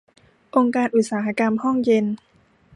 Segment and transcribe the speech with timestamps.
[0.55, 2.05] องค์การอุตสาหกรรมห้องเย็น